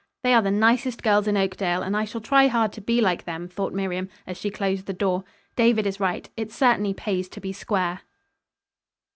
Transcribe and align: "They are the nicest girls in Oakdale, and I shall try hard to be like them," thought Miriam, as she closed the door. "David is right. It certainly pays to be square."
"They 0.23 0.33
are 0.33 0.41
the 0.41 0.49
nicest 0.49 1.03
girls 1.03 1.27
in 1.27 1.37
Oakdale, 1.37 1.83
and 1.83 1.95
I 1.95 2.05
shall 2.05 2.21
try 2.21 2.47
hard 2.47 2.73
to 2.73 2.81
be 2.81 3.01
like 3.01 3.25
them," 3.25 3.47
thought 3.47 3.71
Miriam, 3.71 4.09
as 4.25 4.35
she 4.35 4.49
closed 4.49 4.87
the 4.87 4.93
door. 4.93 5.23
"David 5.55 5.85
is 5.85 5.99
right. 5.99 6.27
It 6.35 6.51
certainly 6.51 6.95
pays 6.95 7.29
to 7.29 7.39
be 7.39 7.53
square." 7.53 8.01